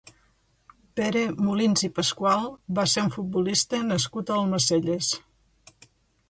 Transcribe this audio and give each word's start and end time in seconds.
Pere 0.99 1.19
Molins 1.47 1.83
i 1.87 1.89
Pascual 1.99 2.47
va 2.79 2.87
ser 2.95 3.05
un 3.09 3.13
futbolista 3.17 3.83
nascut 3.91 4.33
a 4.37 4.41
Almacelles. 4.41 5.13